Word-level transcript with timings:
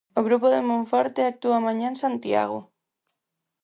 O 0.19 0.21
grupo 0.27 0.47
de 0.51 0.61
Monforte 0.69 1.21
actúa 1.23 1.63
mañá 1.67 1.87
en 1.93 1.97
Santiago. 2.03 2.59